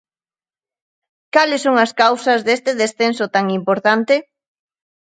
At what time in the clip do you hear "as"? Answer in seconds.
1.85-1.91